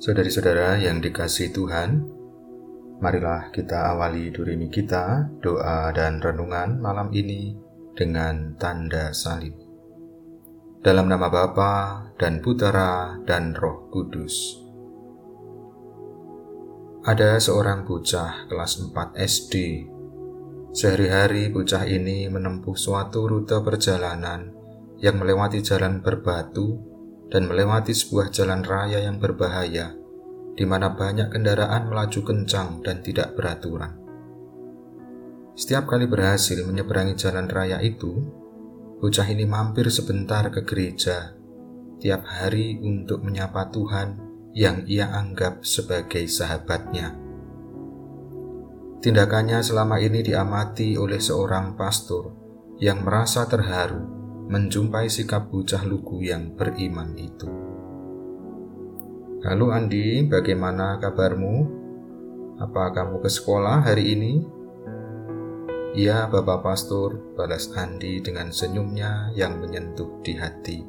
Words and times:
Saudari-saudara 0.00 0.80
yang 0.80 1.04
dikasih 1.04 1.52
Tuhan, 1.52 2.08
marilah 3.04 3.52
kita 3.52 3.92
awali 3.92 4.32
durimi 4.32 4.72
kita, 4.72 5.28
doa 5.44 5.92
dan 5.92 6.24
renungan 6.24 6.80
malam 6.80 7.12
ini 7.12 7.52
dengan 7.92 8.56
tanda 8.56 9.12
salib. 9.12 9.52
Dalam 10.80 11.04
nama 11.04 11.28
Bapa 11.28 11.72
dan 12.16 12.40
Putera 12.40 13.20
dan 13.28 13.52
Roh 13.52 13.92
Kudus. 13.92 14.64
Ada 17.04 17.36
seorang 17.36 17.84
bocah 17.84 18.48
kelas 18.48 18.80
4 18.80 19.20
SD. 19.20 19.54
Sehari-hari 20.72 21.52
bocah 21.52 21.84
ini 21.84 22.24
menempuh 22.32 22.72
suatu 22.72 23.28
rute 23.28 23.60
perjalanan 23.60 24.48
yang 24.96 25.20
melewati 25.20 25.60
jalan 25.60 26.00
berbatu 26.00 26.89
dan 27.30 27.46
melewati 27.46 27.94
sebuah 27.94 28.34
jalan 28.34 28.66
raya 28.66 29.06
yang 29.06 29.22
berbahaya, 29.22 29.94
di 30.58 30.66
mana 30.66 30.92
banyak 30.92 31.30
kendaraan 31.30 31.88
melaju 31.88 32.20
kencang 32.26 32.82
dan 32.82 33.00
tidak 33.00 33.38
beraturan. 33.38 33.96
Setiap 35.54 35.86
kali 35.86 36.10
berhasil 36.10 36.58
menyeberangi 36.66 37.14
jalan 37.14 37.46
raya 37.46 37.78
itu, 37.80 38.18
bocah 38.98 39.26
ini 39.30 39.46
mampir 39.46 39.86
sebentar 39.88 40.50
ke 40.50 40.66
gereja 40.66 41.38
tiap 42.00 42.24
hari 42.24 42.80
untuk 42.80 43.20
menyapa 43.20 43.68
Tuhan 43.68 44.16
yang 44.56 44.88
ia 44.88 45.12
anggap 45.12 45.62
sebagai 45.62 46.24
sahabatnya. 46.26 47.12
Tindakannya 49.00 49.60
selama 49.60 50.00
ini 50.00 50.24
diamati 50.24 50.96
oleh 50.96 51.20
seorang 51.20 51.76
pastor 51.76 52.32
yang 52.80 53.04
merasa 53.04 53.44
terharu 53.44 54.19
menjumpai 54.50 55.06
sikap 55.06 55.46
bocah 55.46 55.86
lugu 55.86 56.26
yang 56.26 56.58
beriman 56.58 57.14
itu. 57.14 57.46
Halo 59.46 59.70
Andi, 59.70 60.26
bagaimana 60.26 60.98
kabarmu? 60.98 61.78
Apa 62.58 62.90
kamu 62.90 63.22
ke 63.22 63.30
sekolah 63.30 63.86
hari 63.86 64.18
ini? 64.18 64.42
Iya, 65.94 66.26
Bapak 66.26 66.66
Pastor, 66.66 67.38
balas 67.38 67.70
Andi 67.78 68.18
dengan 68.18 68.50
senyumnya 68.50 69.30
yang 69.38 69.62
menyentuh 69.62 70.18
di 70.26 70.34
hati. 70.34 70.82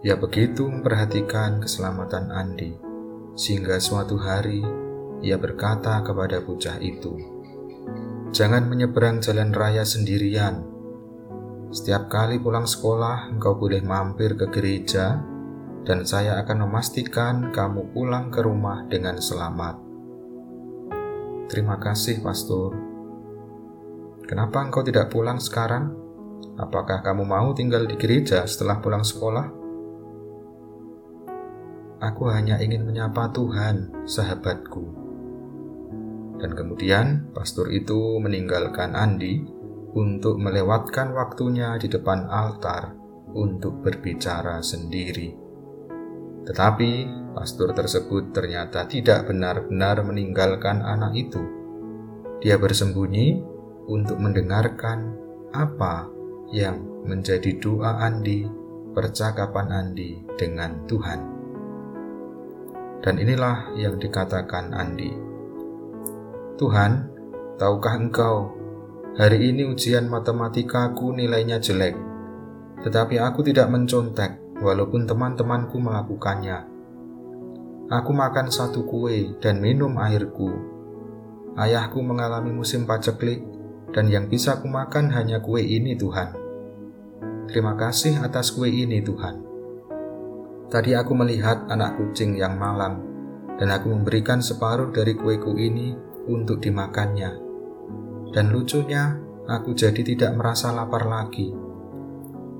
Ya 0.00 0.16
begitu 0.16 0.72
memperhatikan 0.72 1.60
keselamatan 1.60 2.32
Andi, 2.32 2.72
sehingga 3.36 3.76
suatu 3.76 4.16
hari 4.16 4.64
ia 5.20 5.36
berkata 5.36 6.00
kepada 6.00 6.40
bocah 6.40 6.80
itu, 6.80 7.12
Jangan 8.32 8.72
menyeberang 8.72 9.20
jalan 9.20 9.52
raya 9.52 9.84
sendirian, 9.84 10.77
setiap 11.68 12.08
kali 12.08 12.40
pulang 12.40 12.64
sekolah, 12.64 13.28
engkau 13.28 13.52
boleh 13.60 13.84
mampir 13.84 14.32
ke 14.40 14.48
gereja, 14.48 15.20
dan 15.84 16.08
saya 16.08 16.40
akan 16.40 16.64
memastikan 16.64 17.52
kamu 17.52 17.92
pulang 17.92 18.32
ke 18.32 18.40
rumah 18.40 18.88
dengan 18.88 19.20
selamat. 19.20 19.76
Terima 21.52 21.76
kasih, 21.76 22.24
Pastor. 22.24 22.72
Kenapa 24.24 24.64
engkau 24.64 24.80
tidak 24.80 25.12
pulang 25.12 25.40
sekarang? 25.40 25.92
Apakah 26.56 27.04
kamu 27.04 27.24
mau 27.24 27.52
tinggal 27.52 27.84
di 27.84 27.96
gereja 28.00 28.48
setelah 28.48 28.80
pulang 28.80 29.04
sekolah? 29.04 29.46
Aku 32.00 32.32
hanya 32.32 32.60
ingin 32.64 32.88
menyapa 32.88 33.28
Tuhan, 33.32 34.08
sahabatku. 34.08 34.84
Dan 36.38 36.54
kemudian, 36.54 37.28
pastor 37.34 37.68
itu 37.74 38.22
meninggalkan 38.22 38.94
Andi 38.94 39.57
untuk 39.96 40.36
melewatkan 40.36 41.16
waktunya 41.16 41.76
di 41.80 41.88
depan 41.88 42.28
altar 42.28 42.92
untuk 43.32 43.80
berbicara 43.80 44.60
sendiri. 44.60 45.32
Tetapi 46.44 46.90
pastor 47.36 47.76
tersebut 47.76 48.32
ternyata 48.32 48.88
tidak 48.88 49.28
benar-benar 49.28 50.00
meninggalkan 50.04 50.80
anak 50.80 51.12
itu. 51.16 51.44
Dia 52.40 52.56
bersembunyi 52.56 53.42
untuk 53.88 54.16
mendengarkan 54.20 55.16
apa 55.52 56.08
yang 56.52 56.80
menjadi 57.04 57.56
doa 57.60 58.00
Andi, 58.04 58.48
percakapan 58.92 59.68
Andi 59.72 60.24
dengan 60.36 60.84
Tuhan. 60.88 61.20
Dan 63.04 63.14
inilah 63.20 63.72
yang 63.76 63.96
dikatakan 63.96 64.72
Andi. 64.72 65.12
Tuhan, 66.58 67.06
tahukah 67.60 67.94
engkau 67.94 68.57
Hari 69.16 69.40
ini 69.40 69.64
ujian 69.64 70.04
matematikaku 70.04 71.16
nilainya 71.16 71.56
jelek, 71.56 71.96
tetapi 72.84 73.16
aku 73.16 73.40
tidak 73.40 73.72
mencontek 73.72 74.60
walaupun 74.60 75.08
teman-temanku 75.08 75.80
melakukannya. 75.80 76.68
Aku 77.88 78.12
makan 78.12 78.52
satu 78.52 78.84
kue 78.84 79.32
dan 79.40 79.64
minum 79.64 79.96
airku. 79.96 80.52
Ayahku 81.56 82.04
mengalami 82.04 82.52
musim 82.52 82.84
paceklik, 82.84 83.40
dan 83.96 84.12
yang 84.12 84.28
bisa 84.28 84.60
kumakan 84.60 85.08
hanya 85.16 85.40
kue 85.40 85.64
ini 85.64 85.96
Tuhan. 85.96 86.36
Terima 87.48 87.80
kasih 87.80 88.20
atas 88.20 88.52
kue 88.52 88.68
ini 88.68 89.00
Tuhan. 89.00 89.40
Tadi 90.68 90.92
aku 90.92 91.16
melihat 91.16 91.64
anak 91.72 91.96
kucing 91.96 92.36
yang 92.36 92.60
malang, 92.60 93.00
dan 93.56 93.72
aku 93.72 93.88
memberikan 93.88 94.44
separuh 94.44 94.92
dari 94.92 95.16
kueku 95.16 95.56
ini 95.56 95.96
untuk 96.28 96.60
dimakannya 96.60 97.47
dan 98.32 98.52
lucunya, 98.52 99.16
aku 99.48 99.72
jadi 99.72 100.00
tidak 100.04 100.36
merasa 100.36 100.68
lapar 100.72 101.08
lagi. 101.08 101.48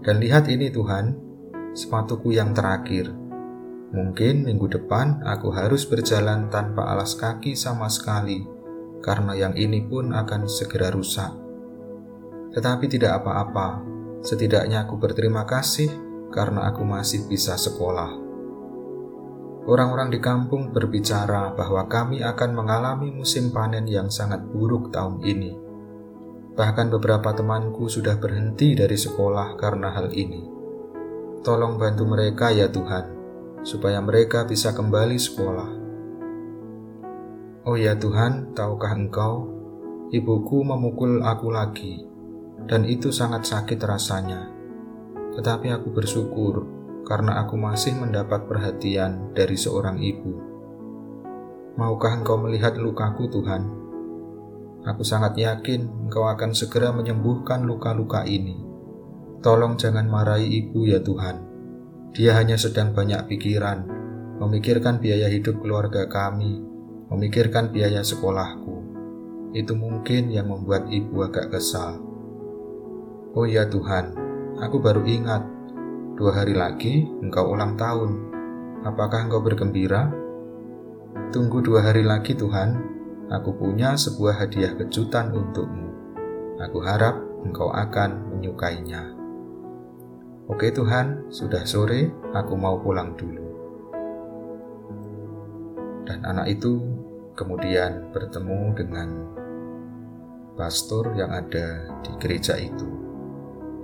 Dan 0.01 0.23
lihat 0.23 0.49
ini 0.49 0.73
Tuhan, 0.73 1.12
sepatuku 1.77 2.33
yang 2.33 2.56
terakhir. 2.56 3.12
Mungkin 3.89 4.45
minggu 4.45 4.69
depan 4.69 5.25
aku 5.25 5.49
harus 5.53 5.89
berjalan 5.89 6.53
tanpa 6.53 6.89
alas 6.93 7.17
kaki 7.17 7.57
sama 7.57 7.89
sekali, 7.89 8.45
karena 9.01 9.33
yang 9.37 9.55
ini 9.57 9.84
pun 9.84 10.12
akan 10.12 10.45
segera 10.45 10.93
rusak. 10.93 11.33
Tetapi 12.53 12.84
tidak 12.89 13.25
apa-apa, 13.25 13.84
setidaknya 14.25 14.84
aku 14.89 14.97
berterima 15.01 15.45
kasih 15.49 15.89
karena 16.33 16.69
aku 16.69 16.84
masih 16.84 17.25
bisa 17.28 17.57
sekolah. 17.57 18.28
Orang-orang 19.69 20.09
di 20.09 20.17
kampung 20.17 20.73
berbicara 20.73 21.53
bahwa 21.53 21.84
kami 21.93 22.25
akan 22.25 22.56
mengalami 22.56 23.12
musim 23.12 23.53
panen 23.53 23.84
yang 23.84 24.09
sangat 24.09 24.41
buruk 24.49 24.89
tahun 24.89 25.21
ini. 25.21 25.53
Bahkan 26.56 26.89
beberapa 26.89 27.37
temanku 27.37 27.84
sudah 27.84 28.17
berhenti 28.17 28.73
dari 28.73 28.97
sekolah 28.97 29.61
karena 29.61 29.93
hal 29.93 30.09
ini. 30.17 30.41
Tolong 31.45 31.77
bantu 31.77 32.09
mereka 32.09 32.49
ya 32.49 32.73
Tuhan, 32.73 33.12
supaya 33.61 34.01
mereka 34.01 34.49
bisa 34.49 34.73
kembali 34.73 35.21
sekolah. 35.21 35.71
Oh 37.69 37.77
ya 37.77 37.93
Tuhan, 37.93 38.57
tahukah 38.57 38.97
Engkau, 38.97 39.53
ibuku 40.09 40.65
memukul 40.65 41.21
aku 41.21 41.53
lagi, 41.53 42.09
dan 42.65 42.89
itu 42.89 43.12
sangat 43.12 43.45
sakit 43.45 43.77
rasanya. 43.84 44.49
Tetapi 45.37 45.77
aku 45.77 45.93
bersyukur 45.93 46.78
karena 47.09 47.41
aku 47.41 47.57
masih 47.57 47.97
mendapat 47.97 48.45
perhatian 48.45 49.33
dari 49.33 49.57
seorang 49.57 49.97
ibu. 49.97 50.37
Maukah 51.81 52.21
engkau 52.21 52.37
melihat 52.37 52.77
lukaku, 52.77 53.33
Tuhan? 53.33 53.65
Aku 54.85 55.01
sangat 55.03 55.41
yakin 55.41 56.07
engkau 56.07 56.29
akan 56.29 56.53
segera 56.53 56.93
menyembuhkan 56.93 57.65
luka-luka 57.65 58.29
ini. 58.29 58.61
Tolong 59.41 59.81
jangan 59.81 60.05
marahi 60.05 60.61
ibu 60.61 60.85
ya 60.85 61.01
Tuhan. 61.01 61.49
Dia 62.13 62.37
hanya 62.37 62.61
sedang 62.61 62.93
banyak 62.93 63.25
pikiran, 63.25 63.89
memikirkan 64.37 65.01
biaya 65.01 65.33
hidup 65.33 65.65
keluarga 65.65 66.05
kami, 66.13 66.61
memikirkan 67.09 67.73
biaya 67.73 68.05
sekolahku. 68.05 68.77
Itu 69.57 69.73
mungkin 69.81 70.29
yang 70.29 70.53
membuat 70.53 70.93
ibu 70.93 71.25
agak 71.25 71.57
kesal. 71.57 71.97
Oh 73.33 73.49
ya 73.49 73.65
Tuhan, 73.65 74.13
aku 74.61 74.77
baru 74.83 75.07
ingat 75.09 75.58
Dua 76.18 76.34
hari 76.34 76.50
lagi 76.50 77.06
engkau 77.22 77.54
ulang 77.54 77.78
tahun. 77.78 78.10
Apakah 78.82 79.30
engkau 79.30 79.38
bergembira? 79.38 80.10
Tunggu 81.30 81.62
dua 81.62 81.86
hari 81.86 82.03
lagi 82.03 82.34
Tuhan, 82.34 82.74
aku 83.30 83.54
punya 83.54 83.94
sebuah 83.94 84.42
hadiah 84.42 84.74
kejutan 84.74 85.30
untukmu. 85.30 85.86
Aku 86.59 86.82
harap 86.82 87.22
engkau 87.47 87.70
akan 87.70 88.34
menyukainya. 88.34 89.15
Oke 90.50 90.74
Tuhan, 90.74 91.30
sudah 91.30 91.62
sore, 91.62 92.10
aku 92.34 92.59
mau 92.59 92.82
pulang 92.82 93.15
dulu. 93.15 93.47
Dan 96.03 96.26
anak 96.26 96.50
itu 96.50 96.82
kemudian 97.38 98.10
bertemu 98.10 98.74
dengan 98.74 99.09
pastor 100.59 101.15
yang 101.15 101.30
ada 101.30 101.86
di 102.03 102.10
gereja 102.18 102.59
itu. 102.59 103.08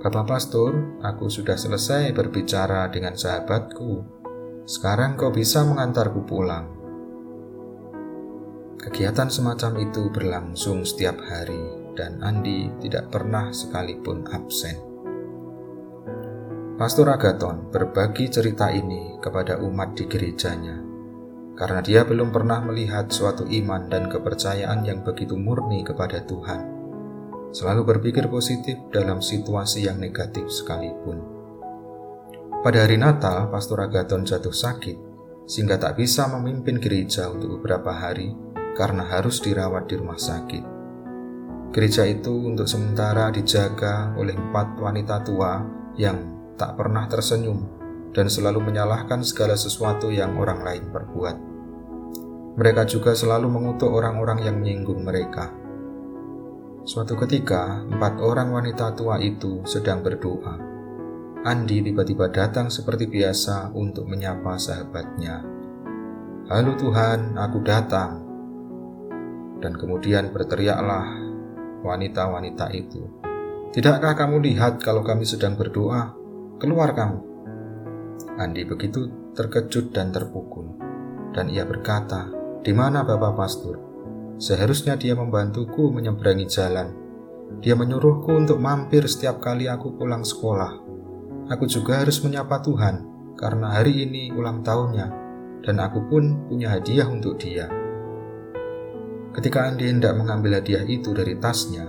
Bapak 0.05 0.37
Pastor, 0.37 1.01
aku 1.01 1.33
sudah 1.33 1.57
selesai 1.57 2.13
berbicara 2.13 2.93
dengan 2.93 3.17
sahabatku. 3.17 4.05
Sekarang 4.69 5.17
kau 5.17 5.33
bisa 5.33 5.65
mengantarku 5.65 6.29
pulang. 6.29 6.69
Kegiatan 8.77 9.33
semacam 9.33 9.81
itu 9.81 10.13
berlangsung 10.13 10.85
setiap 10.85 11.17
hari, 11.25 11.97
dan 11.97 12.21
Andi 12.21 12.69
tidak 12.85 13.17
pernah 13.17 13.49
sekalipun 13.49 14.29
absen. 14.29 14.77
Pastor 16.77 17.09
Agaton 17.09 17.73
berbagi 17.73 18.29
cerita 18.29 18.69
ini 18.69 19.17
kepada 19.25 19.57
umat 19.65 19.97
di 19.97 20.05
gerejanya. 20.05 20.85
karena 21.55 21.79
dia 21.79 22.03
belum 22.03 22.35
pernah 22.35 22.59
melihat 22.67 23.15
suatu 23.15 23.47
iman 23.47 23.87
dan 23.87 24.11
kepercayaan 24.11 24.83
yang 24.83 25.07
begitu 25.07 25.39
murni 25.39 25.87
kepada 25.87 26.19
Tuhan. 26.27 26.74
Selalu 27.55 27.87
berpikir 27.87 28.27
positif 28.27 28.75
dalam 28.91 29.23
situasi 29.23 29.87
yang 29.87 30.03
negatif 30.03 30.51
sekalipun. 30.51 31.23
Pada 32.67 32.83
hari 32.83 32.99
Natal, 32.99 33.47
Pastor 33.47 33.87
Agaton 33.87 34.27
jatuh 34.27 34.51
sakit, 34.51 34.99
sehingga 35.47 35.79
tak 35.79 36.03
bisa 36.03 36.27
memimpin 36.35 36.83
gereja 36.83 37.31
untuk 37.31 37.63
beberapa 37.63 37.95
hari 37.95 38.35
karena 38.75 39.07
harus 39.07 39.39
dirawat 39.39 39.87
di 39.87 39.95
rumah 39.95 40.19
sakit. 40.19 40.65
Gereja 41.71 42.03
itu 42.11 42.35
untuk 42.43 42.67
sementara 42.67 43.31
dijaga 43.31 44.19
oleh 44.19 44.35
empat 44.35 44.75
wanita 44.75 45.23
tua 45.23 45.63
yang 45.95 46.19
tak 46.59 46.75
pernah 46.75 47.07
tersenyum 47.07 47.71
dan 48.11 48.27
selalu 48.27 48.67
menyalahkan 48.67 49.23
segala 49.23 49.55
sesuatu 49.55 50.11
yang 50.11 50.35
orang 50.43 50.67
lain 50.67 50.91
perbuat. 50.91 51.37
Mereka 52.59 52.83
juga 52.91 53.15
selalu 53.15 53.47
mengutuk 53.47 53.95
orang-orang 53.95 54.43
yang 54.43 54.59
menyinggung 54.59 55.07
mereka. 55.07 55.63
Suatu 56.85 57.17
ketika, 57.17 57.81
empat 57.81 58.21
orang 58.21 58.53
wanita 58.53 58.93
tua 58.93 59.17
itu 59.17 59.65
sedang 59.65 60.05
berdoa. 60.05 60.61
Andi 61.41 61.81
tiba-tiba 61.81 62.29
datang 62.29 62.69
seperti 62.69 63.09
biasa 63.09 63.73
untuk 63.73 64.05
menyapa 64.05 64.61
sahabatnya. 64.61 65.41
Halo 66.45 66.77
Tuhan, 66.77 67.41
aku 67.41 67.65
datang. 67.65 68.21
Dan 69.65 69.81
kemudian 69.81 70.29
berteriaklah 70.29 71.09
wanita-wanita 71.89 72.69
itu. 72.77 73.01
Tidakkah 73.73 74.13
kamu 74.13 74.45
lihat 74.45 74.77
kalau 74.85 75.01
kami 75.01 75.25
sedang 75.25 75.57
berdoa? 75.57 76.13
Keluar 76.61 76.93
kamu. 76.93 77.21
Andi 78.37 78.61
begitu 78.69 79.33
terkejut 79.33 79.89
dan 79.97 80.13
terpukul, 80.13 80.77
dan 81.33 81.49
ia 81.49 81.65
berkata, 81.65 82.29
"Di 82.61 82.77
mana 82.77 83.09
Bapak 83.09 83.33
Pastor? 83.41 83.94
Seharusnya 84.35 84.99
dia 84.99 85.15
membantuku 85.15 85.95
menyeberangi 85.95 86.47
jalan. 86.51 86.91
Dia 87.63 87.79
menyuruhku 87.79 88.35
untuk 88.35 88.59
mampir 88.59 89.07
setiap 89.07 89.39
kali 89.39 89.71
aku 89.71 89.95
pulang 89.95 90.27
sekolah. 90.27 90.75
Aku 91.55 91.71
juga 91.71 92.03
harus 92.03 92.19
menyapa 92.25 92.59
Tuhan, 92.65 93.05
karena 93.39 93.79
hari 93.79 94.03
ini 94.03 94.35
ulang 94.35 94.67
tahunnya, 94.67 95.07
dan 95.63 95.77
aku 95.79 96.09
pun 96.11 96.51
punya 96.51 96.75
hadiah 96.75 97.07
untuk 97.07 97.39
dia." 97.39 97.71
Ketika 99.35 99.67
Andi 99.67 99.91
hendak 99.91 100.15
mengambil 100.15 100.63
hadiah 100.63 100.83
itu 100.87 101.15
dari 101.15 101.39
tasnya, 101.39 101.87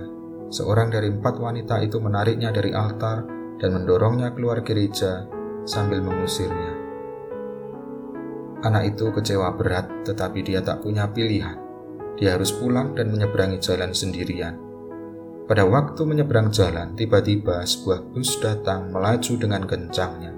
seorang 0.50 0.90
dari 0.90 1.10
empat 1.10 1.38
wanita 1.38 1.82
itu 1.82 1.98
menariknya 1.98 2.50
dari 2.54 2.74
altar 2.74 3.26
dan 3.58 3.70
mendorongnya 3.74 4.34
keluar 4.34 4.62
gereja 4.62 5.26
sambil 5.66 6.02
mengusirnya. 6.02 6.74
Anak 8.66 8.96
itu 8.96 9.14
kecewa 9.14 9.54
berat, 9.54 9.86
tetapi 10.06 10.42
dia 10.42 10.58
tak 10.62 10.82
punya 10.82 11.06
pilihan. 11.10 11.65
Dia 12.16 12.40
harus 12.40 12.52
pulang 12.52 12.96
dan 12.96 13.12
menyeberangi 13.12 13.60
jalan 13.60 13.92
sendirian. 13.92 14.56
Pada 15.46 15.62
waktu 15.62 16.02
menyeberang 16.02 16.50
jalan, 16.50 16.98
tiba-tiba 16.98 17.62
sebuah 17.62 18.10
bus 18.10 18.40
datang 18.42 18.90
melaju 18.90 19.32
dengan 19.38 19.62
kencangnya. 19.62 20.34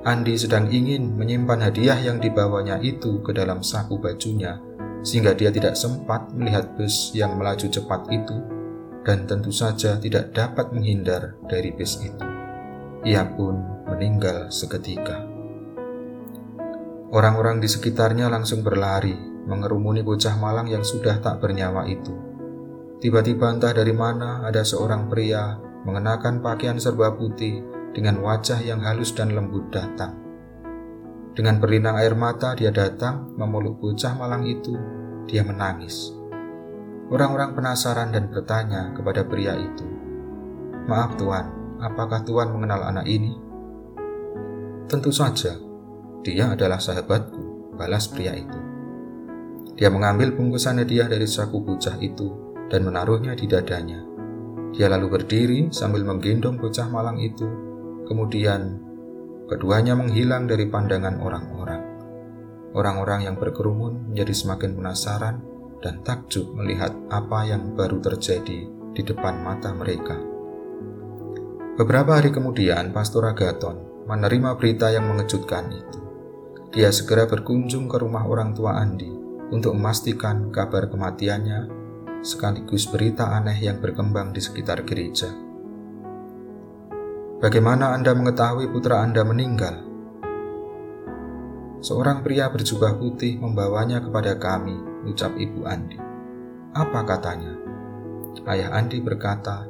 Andi 0.00 0.32
sedang 0.32 0.64
ingin 0.72 1.12
menyimpan 1.12 1.60
hadiah 1.60 2.00
yang 2.00 2.16
dibawanya 2.16 2.80
itu 2.80 3.20
ke 3.20 3.36
dalam 3.36 3.60
saku 3.60 4.00
bajunya, 4.00 4.56
sehingga 5.04 5.36
dia 5.36 5.52
tidak 5.52 5.76
sempat 5.76 6.32
melihat 6.32 6.72
bus 6.72 7.12
yang 7.12 7.36
melaju 7.36 7.68
cepat 7.68 8.08
itu, 8.08 8.36
dan 9.04 9.28
tentu 9.28 9.52
saja 9.52 10.00
tidak 10.00 10.32
dapat 10.32 10.72
menghindar 10.72 11.36
dari 11.44 11.68
bus 11.76 12.00
itu. 12.00 12.24
Ia 13.04 13.28
pun 13.36 13.60
meninggal 13.92 14.48
seketika. 14.48 15.20
Orang-orang 17.12 17.60
di 17.60 17.68
sekitarnya 17.68 18.32
langsung 18.32 18.64
berlari, 18.64 19.12
mengerumuni 19.48 20.04
bocah 20.04 20.36
malang 20.36 20.68
yang 20.68 20.84
sudah 20.84 21.20
tak 21.20 21.40
bernyawa 21.40 21.88
itu. 21.88 22.12
Tiba-tiba 23.00 23.48
entah 23.48 23.72
dari 23.72 23.96
mana 23.96 24.44
ada 24.44 24.60
seorang 24.60 25.08
pria 25.08 25.56
mengenakan 25.88 26.44
pakaian 26.44 26.76
serba 26.76 27.16
putih 27.16 27.64
dengan 27.96 28.20
wajah 28.20 28.60
yang 28.60 28.84
halus 28.84 29.16
dan 29.16 29.32
lembut 29.32 29.72
datang. 29.72 30.20
Dengan 31.32 31.56
berlinang 31.56 31.96
air 31.96 32.12
mata 32.12 32.52
dia 32.52 32.68
datang 32.68 33.32
memeluk 33.40 33.80
bocah 33.80 34.12
malang 34.18 34.44
itu, 34.44 34.76
dia 35.24 35.40
menangis. 35.40 36.12
Orang-orang 37.08 37.56
penasaran 37.56 38.12
dan 38.12 38.28
bertanya 38.28 38.92
kepada 38.92 39.24
pria 39.24 39.56
itu, 39.56 39.86
Maaf 40.84 41.16
Tuan, 41.16 41.48
apakah 41.80 42.22
Tuan 42.28 42.52
mengenal 42.52 42.84
anak 42.84 43.08
ini? 43.08 43.34
Tentu 44.84 45.08
saja, 45.08 45.56
dia 46.20 46.52
adalah 46.52 46.76
sahabatku, 46.76 47.72
balas 47.80 48.04
pria 48.12 48.36
itu. 48.36 48.59
Dia 49.80 49.88
mengambil 49.88 50.36
bungkusan 50.36 50.76
hadiah 50.84 51.08
dari 51.08 51.24
saku 51.24 51.64
bocah 51.64 51.96
itu 52.04 52.28
dan 52.68 52.84
menaruhnya 52.84 53.32
di 53.32 53.48
dadanya. 53.48 54.04
Dia 54.76 54.92
lalu 54.92 55.16
berdiri 55.16 55.72
sambil 55.72 56.04
menggendong 56.04 56.60
bocah 56.60 56.84
malang 56.92 57.16
itu. 57.16 57.48
Kemudian, 58.04 58.76
keduanya 59.48 59.96
menghilang 59.96 60.44
dari 60.44 60.68
pandangan 60.68 61.16
orang-orang. 61.24 61.80
Orang-orang 62.76 63.24
yang 63.24 63.40
berkerumun 63.40 64.12
menjadi 64.12 64.36
semakin 64.36 64.76
penasaran 64.76 65.40
dan 65.80 66.04
takjub 66.04 66.52
melihat 66.52 66.92
apa 67.08 67.48
yang 67.48 67.72
baru 67.72 68.04
terjadi 68.04 68.68
di 68.68 69.00
depan 69.00 69.40
mata 69.40 69.72
mereka. 69.72 70.20
Beberapa 71.80 72.20
hari 72.20 72.28
kemudian, 72.28 72.92
Pastor 72.92 73.32
Agaton 73.32 74.04
menerima 74.04 74.60
berita 74.60 74.92
yang 74.92 75.08
mengejutkan 75.08 75.72
itu. 75.72 76.00
Dia 76.68 76.92
segera 76.92 77.24
berkunjung 77.24 77.88
ke 77.88 77.96
rumah 77.96 78.28
orang 78.28 78.52
tua 78.52 78.76
Andi 78.76 79.19
untuk 79.50 79.74
memastikan 79.74 80.54
kabar 80.54 80.86
kematiannya 80.86 81.68
sekaligus 82.22 82.86
berita 82.86 83.34
aneh 83.34 83.58
yang 83.58 83.82
berkembang 83.82 84.30
di 84.30 84.40
sekitar 84.42 84.86
gereja. 84.86 85.30
Bagaimana 87.40 87.96
Anda 87.96 88.12
mengetahui 88.12 88.68
putra 88.68 89.00
Anda 89.00 89.24
meninggal? 89.24 89.80
Seorang 91.80 92.20
pria 92.20 92.52
berjubah 92.52 93.00
putih 93.00 93.40
membawanya 93.40 94.04
kepada 94.04 94.36
kami, 94.36 94.76
ucap 95.08 95.32
ibu 95.40 95.64
Andi. 95.64 95.96
Apa 96.76 97.02
katanya? 97.08 97.56
Ayah 98.44 98.76
Andi 98.76 99.00
berkata, 99.00 99.64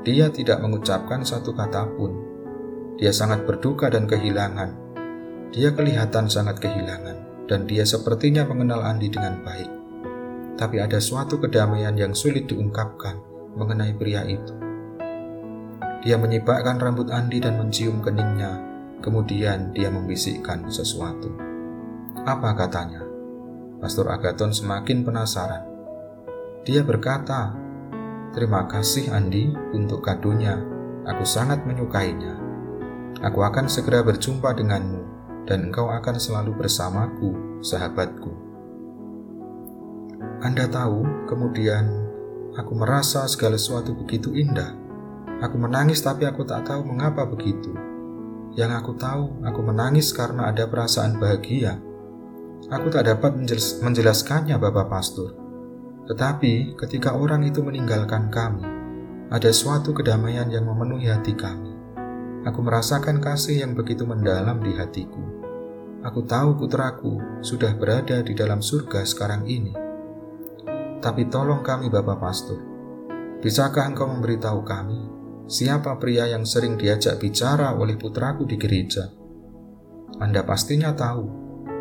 dia 0.00 0.32
tidak 0.32 0.64
mengucapkan 0.64 1.20
satu 1.20 1.52
kata 1.52 1.84
pun 1.92 2.30
dia 3.00 3.16
sangat 3.16 3.48
berduka 3.48 3.88
dan 3.88 4.04
kehilangan. 4.04 4.76
Dia 5.56 5.72
kelihatan 5.72 6.28
sangat 6.28 6.60
kehilangan, 6.60 7.29
dan 7.50 7.66
dia 7.66 7.82
sepertinya 7.82 8.46
mengenal 8.46 8.86
Andi 8.86 9.10
dengan 9.10 9.42
baik. 9.42 9.70
Tapi 10.54 10.78
ada 10.78 11.02
suatu 11.02 11.42
kedamaian 11.42 11.98
yang 11.98 12.14
sulit 12.14 12.46
diungkapkan 12.46 13.18
mengenai 13.58 13.90
pria 13.98 14.22
itu. 14.22 14.54
Dia 16.06 16.14
menyibakkan 16.14 16.78
rambut 16.78 17.10
Andi 17.10 17.42
dan 17.42 17.58
mencium 17.58 17.98
keningnya, 17.98 18.62
kemudian 19.02 19.74
dia 19.74 19.90
membisikkan 19.90 20.70
sesuatu. 20.70 21.34
Apa 22.22 22.54
katanya? 22.54 23.02
Pastor 23.82 24.14
Agaton 24.14 24.54
semakin 24.54 25.02
penasaran. 25.02 25.66
Dia 26.62 26.86
berkata, 26.86 27.56
Terima 28.30 28.62
kasih 28.70 29.10
Andi 29.10 29.50
untuk 29.74 30.06
kadonya. 30.06 30.54
Aku 31.02 31.26
sangat 31.26 31.66
menyukainya. 31.66 32.38
Aku 33.26 33.42
akan 33.42 33.66
segera 33.66 34.06
berjumpa 34.06 34.54
denganmu, 34.54 35.19
dan 35.48 35.68
engkau 35.68 35.88
akan 35.88 36.16
selalu 36.20 36.56
bersamaku, 36.56 37.60
sahabatku. 37.64 38.32
Anda 40.40 40.68
tahu, 40.68 41.28
kemudian 41.28 41.88
aku 42.56 42.72
merasa 42.76 43.28
segala 43.28 43.60
sesuatu 43.60 43.92
begitu 43.92 44.32
indah. 44.32 44.72
Aku 45.40 45.56
menangis, 45.56 46.04
tapi 46.04 46.28
aku 46.28 46.44
tak 46.44 46.68
tahu 46.68 46.84
mengapa 46.84 47.24
begitu. 47.24 47.72
Yang 48.56 48.72
aku 48.84 48.92
tahu, 49.00 49.40
aku 49.44 49.60
menangis 49.64 50.12
karena 50.12 50.52
ada 50.52 50.68
perasaan 50.68 51.16
bahagia. 51.16 51.80
Aku 52.68 52.92
tak 52.92 53.08
dapat 53.08 53.36
menjelaskannya, 53.80 54.60
Bapak 54.60 54.86
Pastor. 54.92 55.32
Tetapi 56.10 56.76
ketika 56.76 57.16
orang 57.16 57.46
itu 57.46 57.64
meninggalkan 57.64 58.28
kami, 58.28 58.66
ada 59.30 59.50
suatu 59.54 59.94
kedamaian 59.94 60.50
yang 60.50 60.66
memenuhi 60.66 61.08
hati 61.08 61.32
kami. 61.38 61.79
Aku 62.40 62.64
merasakan 62.64 63.20
kasih 63.20 63.60
yang 63.60 63.76
begitu 63.76 64.08
mendalam 64.08 64.64
di 64.64 64.72
hatiku. 64.72 65.20
Aku 66.00 66.24
tahu 66.24 66.56
putraku 66.56 67.44
sudah 67.44 67.76
berada 67.76 68.24
di 68.24 68.32
dalam 68.32 68.64
surga 68.64 69.04
sekarang 69.04 69.44
ini. 69.44 69.76
Tapi 71.04 71.28
tolong 71.28 71.60
kami 71.60 71.92
Bapak 71.92 72.16
Pastor, 72.16 72.56
bisakah 73.44 73.92
engkau 73.92 74.08
memberitahu 74.08 74.64
kami 74.64 75.00
siapa 75.52 76.00
pria 76.00 76.32
yang 76.32 76.48
sering 76.48 76.80
diajak 76.80 77.20
bicara 77.20 77.76
oleh 77.76 78.00
putraku 78.00 78.48
di 78.48 78.56
gereja? 78.56 79.12
Anda 80.16 80.40
pastinya 80.40 80.96
tahu, 80.96 81.24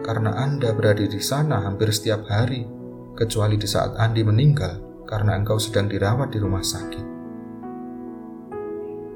karena 0.04 0.36
Anda 0.44 0.76
berada 0.76 1.08
di 1.08 1.20
sana 1.24 1.64
hampir 1.64 1.92
setiap 1.96 2.28
hari, 2.28 2.68
kecuali 3.16 3.56
di 3.56 3.68
saat 3.68 3.96
Andi 3.96 4.28
meninggal 4.28 5.08
karena 5.08 5.40
engkau 5.40 5.56
sedang 5.56 5.88
dirawat 5.88 6.36
di 6.36 6.40
rumah 6.40 6.64
sakit. 6.64 7.19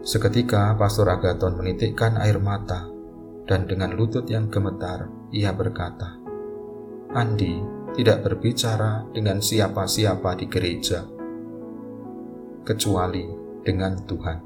Seketika 0.03 0.75
Pastor 0.75 1.07
Agaton 1.07 1.63
menitikkan 1.63 2.19
air 2.19 2.35
mata 2.35 2.91
dan 3.47 3.63
dengan 3.63 3.95
lutut 3.95 4.27
yang 4.27 4.51
gemetar 4.51 5.07
ia 5.31 5.55
berkata, 5.55 6.19
Andi 7.15 7.63
tidak 7.95 8.19
berbicara 8.27 9.07
dengan 9.15 9.39
siapa-siapa 9.39 10.35
di 10.35 10.45
gereja, 10.51 11.07
kecuali 12.67 13.23
dengan 13.63 13.95
Tuhan. 14.03 14.39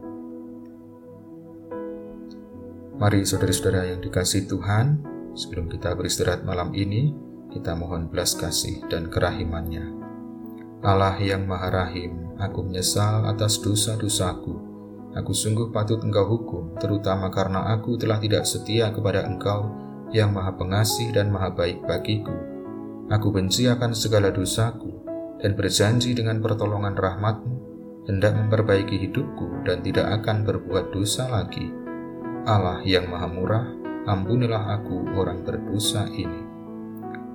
Mari 3.02 3.26
saudara-saudara 3.26 3.98
yang 3.98 4.02
dikasih 4.06 4.46
Tuhan, 4.46 5.02
sebelum 5.34 5.74
kita 5.74 5.98
beristirahat 5.98 6.46
malam 6.46 6.70
ini, 6.78 7.18
kita 7.50 7.74
mohon 7.74 8.14
belas 8.14 8.38
kasih 8.38 8.86
dan 8.94 9.10
kerahimannya. 9.10 9.90
Allah 10.86 11.18
yang 11.18 11.50
maha 11.50 11.74
rahim, 11.74 12.38
aku 12.38 12.62
menyesal 12.62 13.26
atas 13.26 13.58
dosa-dosaku. 13.58 14.77
Aku 15.18 15.34
sungguh 15.34 15.74
patut 15.74 15.98
engkau 16.06 16.30
hukum, 16.30 16.78
terutama 16.78 17.34
karena 17.34 17.74
aku 17.74 17.98
telah 17.98 18.22
tidak 18.22 18.46
setia 18.46 18.94
kepada 18.94 19.26
engkau 19.26 19.74
yang 20.14 20.30
maha 20.30 20.54
pengasih 20.54 21.10
dan 21.10 21.34
maha 21.34 21.52
baik 21.52 21.84
bagiku 21.84 22.58
Aku 23.08 23.32
benci 23.32 23.64
akan 23.72 23.96
segala 23.96 24.36
dosaku 24.36 24.92
dan 25.40 25.56
berjanji 25.56 26.12
dengan 26.12 26.44
pertolongan 26.44 26.92
rahmatmu 26.92 27.56
hendak 28.04 28.36
memperbaiki 28.36 29.00
hidupku 29.00 29.64
dan 29.64 29.80
tidak 29.80 30.12
akan 30.20 30.44
berbuat 30.44 30.92
dosa 30.92 31.32
lagi. 31.32 31.72
Allah 32.44 32.84
yang 32.84 33.08
maha 33.08 33.32
murah, 33.32 33.64
ampunilah 34.12 34.76
aku 34.76 35.08
orang 35.16 35.40
berdosa 35.48 36.04
ini. 36.12 36.44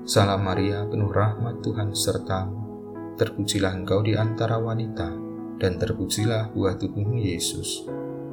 Salam 0.04 0.44
Maria, 0.44 0.84
penuh 0.84 1.08
rahmat 1.08 1.64
Tuhan 1.64 1.96
sertamu. 1.96 2.60
Terpujilah 3.16 3.72
engkau 3.72 4.04
di 4.04 4.12
antara 4.12 4.60
wanita, 4.60 5.08
dan 5.60 5.80
terpujilah 5.80 6.52
buah 6.54 6.78
tubuhmu 6.78 7.18
Yesus. 7.20 7.84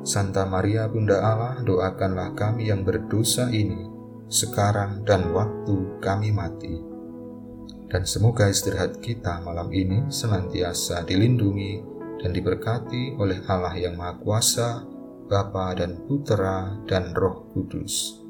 Santa 0.05 0.47
Maria 0.47 0.88
Bunda 0.88 1.19
Allah, 1.19 1.59
doakanlah 1.65 2.31
kami 2.38 2.71
yang 2.71 2.88
berdosa 2.88 3.51
ini, 3.51 3.83
sekarang 4.31 5.03
dan 5.03 5.33
waktu 5.35 5.99
kami 5.99 6.31
mati 6.31 6.89
dan 7.89 8.05
semoga 8.05 8.45
istirahat 8.45 9.01
kita 9.01 9.41
malam 9.41 9.73
ini 9.73 10.05
senantiasa 10.13 11.01
dilindungi 11.09 11.81
dan 12.21 12.31
diberkati 12.31 13.17
oleh 13.17 13.41
Allah 13.49 13.73
yang 13.75 13.97
Maha 13.97 14.21
Kuasa, 14.21 14.85
Bapa 15.25 15.73
dan 15.73 16.05
Putera 16.05 16.77
dan 16.85 17.17
Roh 17.17 17.49
Kudus. 17.49 18.21